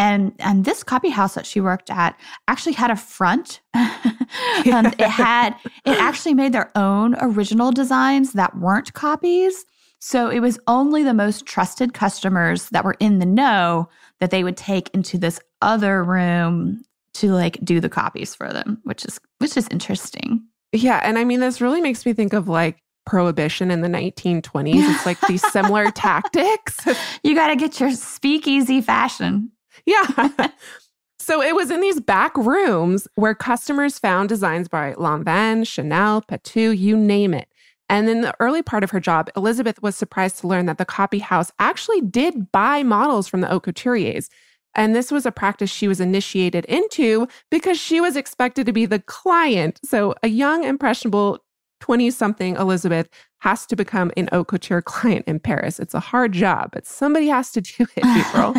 And 0.00 0.32
and 0.40 0.64
this 0.64 0.82
copy 0.82 1.10
house 1.10 1.34
that 1.34 1.46
she 1.46 1.60
worked 1.60 1.88
at 1.88 2.18
actually 2.48 2.72
had 2.72 2.90
a 2.90 2.96
front. 2.96 3.60
um, 3.74 4.86
it 4.86 5.00
had 5.00 5.54
it 5.84 5.98
actually 5.98 6.34
made 6.34 6.52
their 6.52 6.72
own 6.76 7.14
original 7.20 7.70
designs 7.70 8.32
that 8.32 8.58
weren't 8.58 8.94
copies. 8.94 9.64
So 10.00 10.28
it 10.28 10.40
was 10.40 10.58
only 10.66 11.04
the 11.04 11.14
most 11.14 11.46
trusted 11.46 11.94
customers 11.94 12.68
that 12.70 12.84
were 12.84 12.96
in 12.98 13.20
the 13.20 13.26
know 13.26 13.88
that 14.18 14.30
they 14.30 14.42
would 14.42 14.56
take 14.56 14.90
into 14.92 15.18
this 15.18 15.40
other 15.62 16.02
room 16.02 16.82
to 17.20 17.32
like 17.32 17.58
do 17.64 17.80
the 17.80 17.88
copies 17.88 18.34
for 18.34 18.52
them, 18.52 18.80
which 18.84 19.04
is 19.04 19.20
which 19.38 19.56
is 19.56 19.68
interesting. 19.70 20.42
Yeah, 20.72 21.00
and 21.02 21.18
I 21.18 21.24
mean 21.24 21.40
this 21.40 21.60
really 21.60 21.80
makes 21.80 22.04
me 22.04 22.12
think 22.12 22.32
of 22.32 22.48
like 22.48 22.78
prohibition 23.06 23.70
in 23.70 23.80
the 23.80 23.88
1920s. 23.88 24.94
It's 24.94 25.06
like 25.06 25.20
these 25.22 25.42
similar 25.52 25.90
tactics. 25.90 26.78
You 27.22 27.34
got 27.34 27.48
to 27.48 27.56
get 27.56 27.80
your 27.80 27.92
speakeasy 27.92 28.80
fashion. 28.80 29.52
Yeah. 29.86 30.30
so 31.18 31.40
it 31.40 31.54
was 31.54 31.70
in 31.70 31.80
these 31.80 32.00
back 32.00 32.36
rooms 32.36 33.08
where 33.14 33.34
customers 33.34 33.98
found 33.98 34.28
designs 34.28 34.68
by 34.68 34.92
Lanvin, 34.94 35.66
Chanel, 35.66 36.22
Patou, 36.22 36.76
you 36.76 36.96
name 36.96 37.32
it. 37.32 37.48
And 37.88 38.08
in 38.08 38.20
the 38.20 38.34
early 38.40 38.62
part 38.62 38.82
of 38.82 38.90
her 38.90 39.00
job, 39.00 39.30
Elizabeth 39.36 39.80
was 39.80 39.96
surprised 39.96 40.38
to 40.38 40.48
learn 40.48 40.66
that 40.66 40.78
the 40.78 40.84
copy 40.84 41.20
house 41.20 41.52
actually 41.60 42.00
did 42.00 42.50
buy 42.50 42.82
models 42.82 43.28
from 43.28 43.40
the 43.40 43.46
haute 43.46 43.62
couturiers. 43.62 44.28
And 44.76 44.94
this 44.94 45.10
was 45.10 45.26
a 45.26 45.32
practice 45.32 45.70
she 45.70 45.88
was 45.88 46.00
initiated 46.00 46.64
into 46.66 47.26
because 47.50 47.78
she 47.78 48.00
was 48.00 48.14
expected 48.14 48.66
to 48.66 48.72
be 48.72 48.86
the 48.86 49.00
client. 49.00 49.80
So 49.84 50.14
a 50.22 50.28
young, 50.28 50.62
impressionable 50.62 51.40
20 51.80 52.10
something 52.10 52.56
Elizabeth 52.56 53.08
has 53.40 53.66
to 53.66 53.76
become 53.76 54.10
an 54.16 54.28
haute 54.32 54.48
couture 54.48 54.82
client 54.82 55.24
in 55.26 55.38
Paris. 55.38 55.78
It's 55.78 55.94
a 55.94 56.00
hard 56.00 56.32
job, 56.32 56.70
but 56.72 56.86
somebody 56.86 57.26
has 57.28 57.52
to 57.52 57.60
do 57.60 57.86
it, 57.96 58.04
April. 58.28 58.54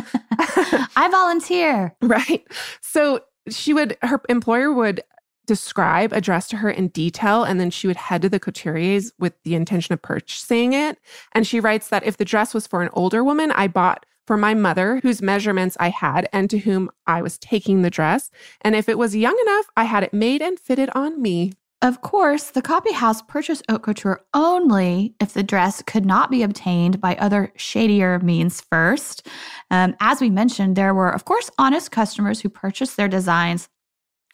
I 0.95 1.07
volunteer. 1.11 1.95
Right. 2.01 2.45
So 2.81 3.21
she 3.49 3.73
would, 3.73 3.97
her 4.01 4.21
employer 4.29 4.71
would 4.71 5.01
describe 5.45 6.13
a 6.13 6.21
dress 6.21 6.47
to 6.49 6.57
her 6.57 6.69
in 6.69 6.89
detail, 6.89 7.43
and 7.43 7.59
then 7.59 7.69
she 7.69 7.87
would 7.87 7.95
head 7.95 8.21
to 8.21 8.29
the 8.29 8.39
couturiers 8.39 9.11
with 9.17 9.33
the 9.43 9.55
intention 9.55 9.93
of 9.93 10.01
purchasing 10.01 10.73
it. 10.73 10.99
And 11.33 11.47
she 11.47 11.59
writes 11.59 11.89
that 11.89 12.05
if 12.05 12.17
the 12.17 12.25
dress 12.25 12.53
was 12.53 12.67
for 12.67 12.81
an 12.81 12.89
older 12.93 13.23
woman, 13.23 13.51
I 13.51 13.67
bought 13.67 14.05
for 14.27 14.37
my 14.37 14.53
mother, 14.53 14.99
whose 15.01 15.21
measurements 15.21 15.77
I 15.79 15.89
had 15.89 16.29
and 16.31 16.49
to 16.49 16.59
whom 16.59 16.91
I 17.07 17.21
was 17.21 17.37
taking 17.39 17.81
the 17.81 17.89
dress. 17.89 18.29
And 18.61 18.75
if 18.75 18.87
it 18.89 18.97
was 18.97 19.15
young 19.15 19.37
enough, 19.47 19.65
I 19.75 19.85
had 19.85 20.03
it 20.03 20.13
made 20.13 20.41
and 20.41 20.59
fitted 20.59 20.89
on 20.93 21.21
me. 21.21 21.53
Of 21.81 22.01
course, 22.01 22.49
the 22.49 22.63
copy 22.63 22.91
house 22.91 23.21
purchased 23.21 23.63
haute 23.69 23.83
couture 23.83 24.21
only 24.33 25.13
if 25.19 25.33
the 25.33 25.43
dress 25.43 25.83
could 25.83 26.07
not 26.07 26.31
be 26.31 26.41
obtained 26.41 26.99
by 26.99 27.15
other 27.15 27.53
shadier 27.55 28.17
means 28.19 28.61
first. 28.61 29.27
Um, 29.69 29.95
as 29.99 30.19
we 30.19 30.31
mentioned, 30.31 30.75
there 30.75 30.95
were, 30.95 31.09
of 31.09 31.25
course, 31.25 31.51
honest 31.59 31.91
customers 31.91 32.41
who 32.41 32.49
purchased 32.49 32.97
their 32.97 33.07
designs 33.07 33.69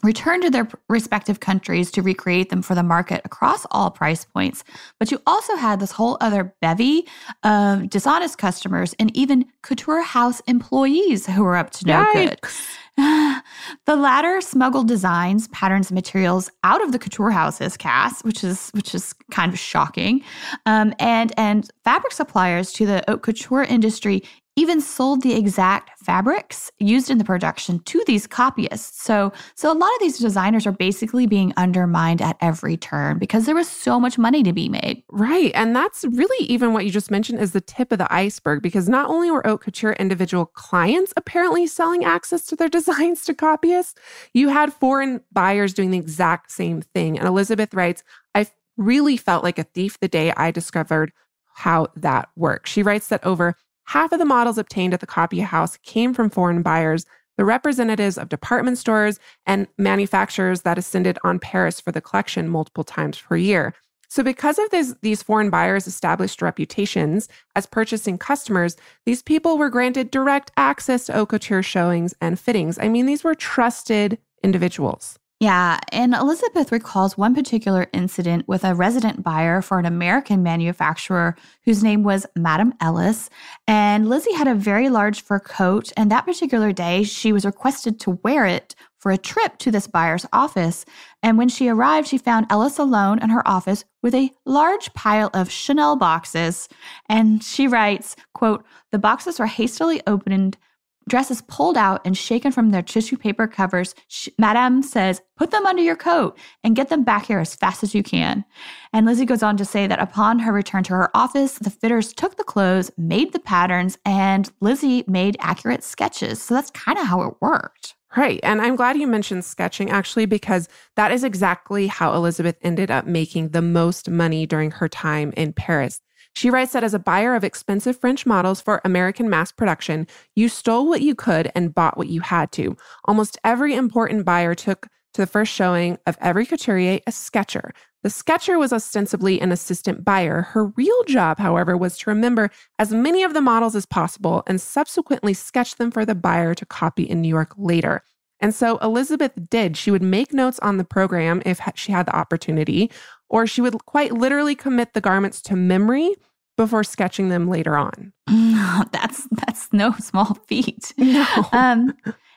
return 0.04 0.42
to 0.42 0.50
their 0.50 0.68
respective 0.90 1.40
countries 1.40 1.92
to 1.92 2.02
recreate 2.02 2.50
them 2.50 2.62
for 2.62 2.76
the 2.76 2.84
market 2.84 3.22
across 3.26 3.66
all 3.72 3.90
price 3.90 4.26
points. 4.26 4.64
But 5.00 5.12
you 5.12 5.22
also 5.26 5.56
had 5.56 5.80
this 5.80 5.92
whole 5.92 6.18
other 6.22 6.54
bevy 6.62 7.08
of 7.44 7.90
dishonest 7.90 8.38
customers 8.38 8.94
and 9.00 9.16
even 9.16 9.46
couture 9.62 10.04
house 10.04 10.42
employees 10.42 11.26
who 11.28 11.44
were 11.44 11.56
up 11.56 11.72
to 11.72 11.88
no 11.88 12.06
Yikes. 12.14 12.42
good. 12.42 12.74
the 12.98 13.96
latter 13.96 14.40
smuggled 14.40 14.88
designs, 14.88 15.48
patterns, 15.48 15.90
and 15.90 15.96
materials 15.96 16.52
out 16.64 16.84
of 16.84 16.92
the 16.92 17.00
couture 17.00 17.32
houses, 17.32 17.76
Cass, 17.76 18.24
which 18.24 18.44
is 18.44 18.70
which 18.74 18.94
is 18.94 19.14
kind 19.32 19.52
of 19.52 19.58
shocking, 19.58 20.24
um, 20.68 20.94
and 21.00 21.34
and 21.36 21.72
fabric 21.84 22.14
suppliers 22.14 22.72
to 22.74 22.86
the 22.86 23.04
haute 23.08 23.24
couture 23.24 23.64
industry 23.64 24.22
even 24.56 24.82
sold 24.82 25.22
the 25.22 25.36
exact 25.36 25.92
fabrics 26.00 26.72
used 26.80 27.10
in 27.10 27.18
the 27.18 27.24
production 27.24 27.80
to 27.80 28.04
these 28.06 28.28
copyists. 28.28 29.02
So, 29.02 29.34
so 29.56 29.72
a 29.72 29.74
lot 29.74 29.92
of 29.94 30.00
these 30.00 30.20
designers 30.20 30.68
are 30.68 30.72
basically 30.72 31.26
being 31.26 31.54
undermined 31.58 32.22
at 32.22 32.38
every 32.40 32.78
turn 32.78 33.18
because 33.18 33.46
there 33.46 33.56
was 33.56 33.68
so 33.68 34.00
much 34.00 34.18
money 34.18 34.44
to 34.44 34.54
be 34.54 34.70
made. 34.70 35.04
Right. 35.10 35.52
And 35.56 35.76
that's 35.76 36.06
really 36.06 36.46
even 36.46 36.74
what 36.74 36.86
you 36.86 36.92
just 36.92 37.10
mentioned 37.10 37.40
is 37.40 37.52
the 37.52 37.62
tip 37.62 37.92
of 37.92 37.98
the 37.98 38.14
iceberg 38.14 38.62
because 38.62 38.88
not 38.88 39.10
only 39.10 39.32
were 39.32 39.42
haute 39.44 39.62
couture 39.62 39.94
individual 39.94 40.46
clients 40.46 41.14
apparently 41.18 41.66
selling 41.66 42.06
access 42.06 42.46
to 42.48 42.56
their 42.56 42.70
designs 42.74 43.24
to 43.26 43.34
copyists, 43.34 43.96
you 44.34 44.50
had 44.50 44.72
foreign 44.72 45.22
buyers 45.32 45.74
doing 45.74 45.92
the 45.92 45.98
exact 45.98 46.52
same 46.52 46.82
thing. 46.82 47.18
And 47.18 47.28
Elizabeth 47.28 47.74
writes, 47.74 48.04
I 48.36 48.48
really 48.78 49.18
felt 49.18 49.44
like 49.44 49.58
a 49.58 49.64
thief 49.64 50.00
the 50.00 50.08
day 50.08 50.32
I 50.36 50.52
discovered 50.52 51.12
how 51.56 51.88
that 51.96 52.30
works. 52.36 52.72
She 52.72 52.84
writes 52.84 53.08
that 53.10 53.24
over 53.24 53.56
Half 53.86 54.12
of 54.12 54.20
the 54.20 54.26
models 54.26 54.58
obtained 54.58 54.94
at 54.94 55.00
the 55.00 55.08
copy 55.08 55.40
house 55.40 55.78
came 55.78 56.14
from 56.14 56.30
foreign 56.30 56.62
buyers, 56.62 57.06
the 57.38 57.46
representatives 57.46 58.18
of 58.18 58.30
department 58.30 58.78
stores 58.78 59.20
and 59.46 59.68
manufacturers 59.78 60.62
that 60.62 60.78
ascended 60.78 61.18
on 61.24 61.40
Paris 61.40 61.80
for 61.80 61.92
the 61.92 62.02
collection 62.02 62.48
multiple 62.48 62.84
times 62.84 63.20
per 63.20 63.36
year. 63.36 63.74
So, 64.10 64.22
because 64.22 64.60
of 64.60 64.70
this, 64.70 64.94
these 65.02 65.24
foreign 65.24 65.50
buyers' 65.50 65.88
established 65.88 66.44
reputations 66.44 67.28
as 67.56 67.66
purchasing 67.66 68.20
customers, 68.20 68.78
these 69.08 69.24
people 69.24 69.58
were 69.58 69.72
granted 69.72 70.12
direct 70.12 70.52
access 70.56 71.08
to 71.08 71.14
haute 71.14 71.30
couture 71.30 71.64
showings 71.64 72.14
and 72.22 72.40
fittings. 72.40 72.78
I 72.78 72.90
mean, 72.90 73.08
these 73.08 73.24
were 73.24 73.34
trusted 73.34 74.20
individuals. 74.44 75.18
Yeah, 75.44 75.78
and 75.92 76.14
Elizabeth 76.14 76.72
recalls 76.72 77.18
one 77.18 77.36
particular 77.36 77.88
incident 77.92 78.48
with 78.48 78.64
a 78.64 78.74
resident 78.74 79.24
buyer 79.24 79.62
for 79.62 79.78
an 79.78 79.86
American 79.86 80.42
manufacturer 80.42 81.36
whose 81.66 81.84
name 81.84 82.02
was 82.04 82.26
Madame 82.34 82.74
Ellis. 82.80 83.30
And 83.68 84.08
Lizzie 84.08 84.36
had 84.36 84.48
a 84.48 84.56
very 84.56 84.88
large 84.88 85.22
fur 85.22 85.42
coat, 85.42 85.92
and 85.98 86.10
that 86.10 86.24
particular 86.24 86.72
day 86.72 87.04
she 87.04 87.34
was 87.34 87.44
requested 87.44 88.00
to 88.00 88.22
wear 88.24 88.46
it 88.46 88.74
for 88.96 89.12
a 89.12 89.18
trip 89.18 89.58
to 89.58 89.70
this 89.70 89.86
buyer's 89.86 90.26
office. 90.32 90.86
And 91.22 91.38
when 91.38 91.50
she 91.50 91.68
arrived, 91.68 92.08
she 92.08 92.18
found 92.18 92.46
Ellis 92.50 92.80
alone 92.80 93.22
in 93.22 93.30
her 93.30 93.46
office 93.46 93.84
with 94.02 94.16
a 94.16 94.32
large 94.46 94.94
pile 94.94 95.30
of 95.34 95.52
Chanel 95.52 95.98
boxes. 95.98 96.70
And 97.10 97.44
she 97.44 97.68
writes, 97.68 98.16
quote, 98.34 98.64
the 98.94 98.98
boxes 98.98 99.40
were 99.40 99.48
hastily 99.48 100.02
opened 100.08 100.58
dresses 101.08 101.42
pulled 101.44 101.78
out 101.78 102.02
and 102.06 102.18
shaken 102.18 102.52
from 102.52 102.70
their 102.70 102.82
tissue 102.82 103.18
paper 103.18 103.48
covers, 103.48 103.96
Madame 104.38 104.82
says, 104.82 105.22
put 105.36 105.52
them 105.52 105.66
under 105.66 105.82
your 105.82 105.96
coat 105.96 106.38
and 106.64 106.76
get 106.76 106.90
them 106.90 107.04
back 107.04 107.26
here 107.26 107.40
as 107.40 107.56
fast 107.56 107.84
as 107.84 107.94
you 107.94 108.04
can. 108.04 108.46
And 108.94 109.06
Lizzie 109.06 109.26
goes 109.26 109.44
on 109.44 109.58
to 109.58 109.66
say 109.66 109.88
that 109.88 110.00
upon 110.00 110.40
her 110.40 110.52
return 110.52 110.84
to 110.84 110.94
her 110.94 111.16
office, 111.16 111.58
the 111.60 111.70
fitters 111.70 112.14
took 112.14 112.38
the 112.38 112.44
clothes, 112.44 112.92
made 112.98 113.34
the 113.34 113.40
patterns, 113.40 113.98
and 114.06 114.52
Lizzie 114.62 115.04
made 115.08 115.38
accurate 115.40 115.84
sketches. 115.84 116.42
So 116.42 116.54
that's 116.54 116.72
kind 116.72 116.98
of 116.98 117.08
how 117.08 117.22
it 117.24 117.36
worked. 117.42 117.96
Right. 118.16 118.40
And 118.44 118.62
I'm 118.62 118.76
glad 118.76 118.98
you 118.98 119.08
mentioned 119.08 119.44
sketching 119.44 119.90
actually, 119.90 120.28
because 120.28 120.70
that 120.96 121.12
is 121.12 121.24
exactly 121.24 121.88
how 121.88 122.14
Elizabeth 122.14 122.58
ended 122.62 122.92
up 122.92 123.08
making 123.08 123.50
the 123.50 123.62
most 123.62 124.08
money 124.08 124.46
during 124.46 124.70
her 124.70 124.88
time 124.88 125.34
in 125.36 125.52
Paris. 125.52 126.00
She 126.36 126.50
writes 126.50 126.74
that 126.74 126.84
as 126.84 126.94
a 126.94 127.00
buyer 127.00 127.36
of 127.36 127.44
expensive 127.44 128.00
French 128.00 128.26
models 128.26 128.60
for 128.60 128.82
American 128.84 129.30
mass 129.30 129.52
production, 129.52 130.08
you 130.36 130.50
stole 130.50 130.88
what 130.88 131.02
you 131.02 131.16
could 131.16 131.52
and 131.56 131.74
bought 131.74 131.98
what 131.98 132.08
you 132.08 132.22
had 132.22 132.52
to. 132.54 132.76
Almost 133.06 133.38
every 133.44 133.76
important 133.76 134.26
buyer 134.26 134.56
took 134.56 134.88
to 135.14 135.22
the 135.22 135.28
first 135.28 135.54
showing 135.54 135.98
of 136.08 136.18
every 136.20 136.46
couturier 136.46 137.00
a 137.06 137.12
sketcher. 137.12 137.72
The 138.02 138.10
sketcher 138.10 138.58
was 138.58 138.74
ostensibly 138.74 139.40
an 139.40 139.52
assistant 139.52 140.04
buyer. 140.04 140.42
Her 140.42 140.66
real 140.66 141.04
job, 141.04 141.40
however, 141.40 141.78
was 141.78 141.98
to 142.00 142.10
remember 142.10 142.50
as 142.78 142.92
many 142.92 143.24
of 143.24 143.34
the 143.34 143.42
models 143.42 143.76
as 143.76 143.86
possible 143.86 144.44
and 144.48 144.60
subsequently 144.60 145.34
sketch 145.34 145.76
them 145.76 145.92
for 145.92 146.04
the 146.04 146.16
buyer 146.16 146.54
to 146.56 146.66
copy 146.66 147.04
in 147.04 147.22
New 147.22 147.30
York 147.30 147.54
later. 147.58 148.04
And 148.40 148.54
so 148.54 148.78
Elizabeth 148.80 149.32
did. 149.50 149.78
She 149.78 149.90
would 149.90 150.02
make 150.02 150.34
notes 150.34 150.60
on 150.60 150.76
the 150.76 150.84
program 150.84 151.42
if 151.46 151.62
she 151.76 151.94
had 151.94 152.08
the 152.08 152.16
opportunity, 152.16 152.92
or 153.34 153.48
she 153.48 153.62
would 153.62 153.84
quite 153.88 154.14
literally 154.14 154.54
commit 154.54 154.94
the 154.94 155.02
garments 155.02 155.42
to 155.42 155.56
memory 155.56 156.14
before 156.56 156.84
sketching 156.84 157.30
them 157.30 157.50
later 157.50 157.76
on. 157.76 158.14
that's 158.92 159.28
that's 159.32 159.74
no 159.74 159.92
small 160.00 160.36
feat. 160.48 160.94
No. 160.98 161.26
Um, 161.52 161.94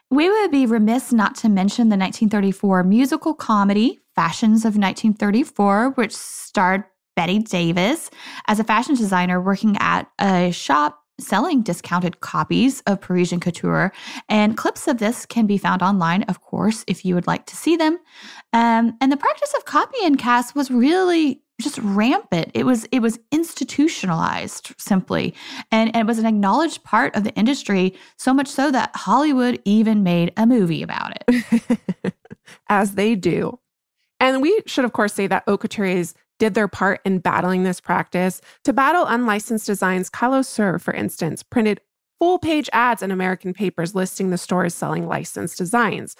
we 0.08 0.30
would 0.30 0.52
be 0.52 0.66
remiss 0.66 1.12
not 1.12 1.34
to 1.36 1.48
mention 1.48 1.88
the 1.88 1.96
1934 1.96 2.84
musical 2.84 3.34
comedy 3.34 4.00
Fashions 4.14 4.64
of 4.64 4.78
1934, 4.78 5.90
which 5.90 6.14
starred 6.14 6.84
Bette 7.16 7.40
Davis 7.40 8.08
as 8.46 8.58
a 8.58 8.64
fashion 8.64 8.94
designer 8.94 9.40
working 9.40 9.76
at 9.78 10.08
a 10.18 10.52
shop 10.52 11.02
selling 11.18 11.62
discounted 11.62 12.20
copies 12.20 12.80
of 12.82 13.00
Parisian 13.00 13.40
couture. 13.40 13.92
And 14.28 14.56
clips 14.56 14.86
of 14.86 14.98
this 14.98 15.26
can 15.26 15.46
be 15.46 15.58
found 15.58 15.82
online, 15.82 16.22
of 16.24 16.40
course, 16.40 16.84
if 16.86 17.04
you 17.04 17.14
would 17.14 17.26
like 17.26 17.46
to 17.46 17.56
see 17.56 17.76
them. 17.76 17.98
Um, 18.52 18.96
and 19.00 19.10
the 19.10 19.16
practice 19.16 19.54
of 19.54 19.64
copy 19.64 19.98
and 20.04 20.18
cast 20.18 20.54
was 20.54 20.70
really 20.70 21.42
just 21.60 21.78
rampant. 21.78 22.50
It 22.54 22.66
was 22.66 22.84
it 22.92 23.00
was 23.00 23.18
institutionalized 23.32 24.74
simply, 24.78 25.34
and, 25.72 25.94
and 25.94 26.02
it 26.02 26.06
was 26.06 26.18
an 26.18 26.26
acknowledged 26.26 26.84
part 26.84 27.16
of 27.16 27.24
the 27.24 27.32
industry. 27.34 27.94
So 28.18 28.34
much 28.34 28.48
so 28.48 28.70
that 28.70 28.90
Hollywood 28.94 29.60
even 29.64 30.02
made 30.02 30.32
a 30.36 30.46
movie 30.46 30.82
about 30.82 31.16
it, 31.28 32.14
as 32.68 32.94
they 32.94 33.14
do. 33.14 33.58
And 34.20 34.40
we 34.40 34.60
should, 34.66 34.84
of 34.84 34.92
course, 34.92 35.12
say 35.12 35.26
that 35.26 35.44
haute 35.46 35.60
couturiers 35.60 36.14
did 36.38 36.54
their 36.54 36.68
part 36.68 37.00
in 37.04 37.18
battling 37.18 37.62
this 37.62 37.80
practice. 37.80 38.40
To 38.64 38.72
battle 38.72 39.06
unlicensed 39.06 39.66
designs, 39.66 40.10
Callot 40.10 40.46
Soeurs, 40.46 40.82
for 40.82 40.94
instance, 40.94 41.42
printed 41.42 41.80
full 42.18 42.38
page 42.38 42.70
ads 42.72 43.02
in 43.02 43.10
American 43.10 43.52
papers 43.52 43.94
listing 43.94 44.30
the 44.30 44.38
stores 44.38 44.74
selling 44.74 45.06
licensed 45.06 45.58
designs. 45.58 46.16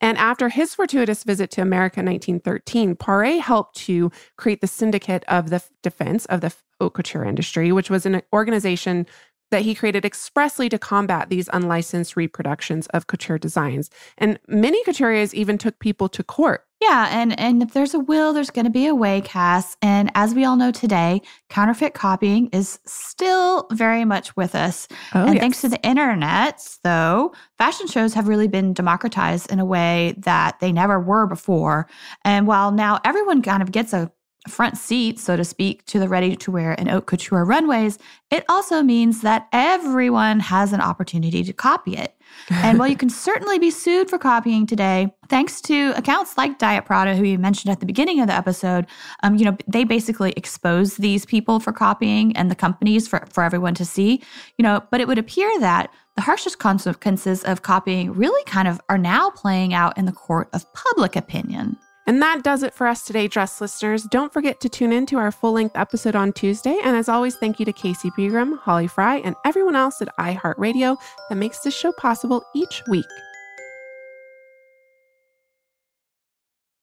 And 0.00 0.16
after 0.16 0.48
his 0.48 0.74
fortuitous 0.74 1.24
visit 1.24 1.50
to 1.52 1.62
America 1.62 2.00
in 2.00 2.06
1913, 2.06 2.96
Poiret 2.96 3.40
helped 3.40 3.76
to 3.78 4.10
create 4.36 4.60
the 4.60 4.66
Syndicate 4.66 5.24
of 5.28 5.50
the 5.50 5.62
Defense 5.82 6.24
of 6.26 6.40
the 6.40 6.54
Haute 6.80 6.94
Couture 6.94 7.24
Industry, 7.24 7.70
which 7.70 7.90
was 7.90 8.06
an 8.06 8.22
organization 8.32 9.06
that 9.50 9.62
he 9.62 9.74
created 9.74 10.04
expressly 10.04 10.68
to 10.68 10.78
combat 10.78 11.28
these 11.28 11.50
unlicensed 11.52 12.16
reproductions 12.16 12.86
of 12.88 13.08
couture 13.08 13.38
designs. 13.38 13.90
And 14.16 14.38
many 14.48 14.82
couturiers 14.84 15.34
even 15.34 15.58
took 15.58 15.78
people 15.80 16.08
to 16.10 16.22
court. 16.22 16.64
Yeah, 16.80 17.08
and 17.10 17.38
and 17.38 17.62
if 17.62 17.74
there's 17.74 17.92
a 17.92 17.98
will, 17.98 18.32
there's 18.32 18.48
going 18.48 18.64
to 18.64 18.70
be 18.70 18.86
a 18.86 18.94
way, 18.94 19.20
Cass. 19.20 19.76
And 19.82 20.10
as 20.14 20.34
we 20.34 20.46
all 20.46 20.56
know 20.56 20.70
today, 20.70 21.20
counterfeit 21.50 21.92
copying 21.92 22.48
is 22.52 22.78
still 22.86 23.66
very 23.70 24.06
much 24.06 24.34
with 24.34 24.54
us. 24.54 24.88
Oh, 25.14 25.26
and 25.26 25.34
yes. 25.34 25.42
thanks 25.42 25.60
to 25.60 25.68
the 25.68 25.82
internet, 25.82 26.66
though, 26.82 27.34
fashion 27.58 27.86
shows 27.86 28.14
have 28.14 28.28
really 28.28 28.48
been 28.48 28.72
democratized 28.72 29.52
in 29.52 29.60
a 29.60 29.64
way 29.64 30.14
that 30.18 30.58
they 30.60 30.72
never 30.72 30.98
were 30.98 31.26
before. 31.26 31.86
And 32.24 32.46
while 32.46 32.72
now 32.72 32.98
everyone 33.04 33.42
kind 33.42 33.62
of 33.62 33.72
gets 33.72 33.92
a 33.92 34.10
front 34.48 34.78
seat, 34.78 35.18
so 35.18 35.36
to 35.36 35.44
speak, 35.44 35.84
to 35.86 35.98
the 35.98 36.08
ready 36.08 36.34
to 36.34 36.50
wear 36.50 36.74
and 36.78 36.88
haute 36.88 37.06
couture 37.06 37.44
runways, 37.44 37.98
it 38.30 38.44
also 38.48 38.82
means 38.82 39.20
that 39.20 39.48
everyone 39.52 40.40
has 40.40 40.72
an 40.72 40.80
opportunity 40.80 41.44
to 41.44 41.52
copy 41.52 41.96
it. 41.96 42.16
And 42.48 42.78
while 42.78 42.88
you 42.88 42.96
can 42.96 43.10
certainly 43.10 43.58
be 43.58 43.70
sued 43.70 44.08
for 44.08 44.16
copying 44.16 44.66
today, 44.66 45.12
thanks 45.28 45.60
to 45.62 45.92
accounts 45.96 46.38
like 46.38 46.58
Diet 46.58 46.86
Prada, 46.86 47.14
who 47.14 47.24
you 47.24 47.38
mentioned 47.38 47.70
at 47.70 47.80
the 47.80 47.86
beginning 47.86 48.20
of 48.20 48.28
the 48.28 48.34
episode, 48.34 48.86
um, 49.22 49.36
you 49.36 49.44
know, 49.44 49.56
they 49.68 49.84
basically 49.84 50.32
expose 50.36 50.96
these 50.96 51.26
people 51.26 51.60
for 51.60 51.72
copying 51.72 52.34
and 52.36 52.50
the 52.50 52.54
companies 52.54 53.06
for, 53.06 53.26
for 53.30 53.44
everyone 53.44 53.74
to 53.74 53.84
see, 53.84 54.22
you 54.56 54.62
know, 54.62 54.82
but 54.90 55.00
it 55.00 55.08
would 55.08 55.18
appear 55.18 55.50
that 55.60 55.92
the 56.16 56.22
harshest 56.22 56.58
consequences 56.58 57.44
of 57.44 57.62
copying 57.62 58.12
really 58.12 58.42
kind 58.44 58.68
of 58.68 58.80
are 58.88 58.98
now 58.98 59.30
playing 59.30 59.74
out 59.74 59.96
in 59.98 60.06
the 60.06 60.12
court 60.12 60.48
of 60.52 60.72
public 60.72 61.14
opinion. 61.14 61.76
And 62.10 62.20
that 62.22 62.42
does 62.42 62.64
it 62.64 62.74
for 62.74 62.88
us 62.88 63.04
today, 63.04 63.28
Dress 63.28 63.60
listeners. 63.60 64.02
Don't 64.02 64.32
forget 64.32 64.58
to 64.62 64.68
tune 64.68 64.92
in 64.92 65.06
to 65.06 65.16
our 65.18 65.30
full 65.30 65.52
length 65.52 65.76
episode 65.76 66.16
on 66.16 66.32
Tuesday. 66.32 66.76
And 66.82 66.96
as 66.96 67.08
always, 67.08 67.36
thank 67.36 67.60
you 67.60 67.64
to 67.66 67.72
Casey 67.72 68.10
Pegram, 68.10 68.56
Holly 68.56 68.88
Fry, 68.88 69.18
and 69.18 69.36
everyone 69.44 69.76
else 69.76 70.02
at 70.02 70.08
iHeartRadio 70.18 70.96
that 71.28 71.36
makes 71.36 71.60
this 71.60 71.72
show 71.72 71.92
possible 71.92 72.44
each 72.52 72.82
week. 72.88 73.06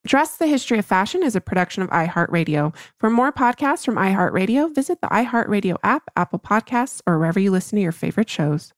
Dressed 0.06 0.40
the 0.40 0.48
History 0.48 0.80
of 0.80 0.86
Fashion 0.86 1.22
is 1.22 1.36
a 1.36 1.42
production 1.42 1.84
of 1.84 1.90
iHeartRadio. 1.90 2.74
For 2.98 3.10
more 3.10 3.34
podcasts 3.34 3.84
from 3.84 3.96
iHeartRadio, 3.96 4.74
visit 4.74 5.02
the 5.02 5.08
iHeartRadio 5.08 5.76
app, 5.84 6.04
Apple 6.16 6.40
Podcasts, 6.40 7.02
or 7.06 7.20
wherever 7.20 7.42
you 7.42 7.52
listen 7.52 7.76
to 7.76 7.84
your 7.84 7.92
favorite 7.92 8.30
shows. 8.30 8.72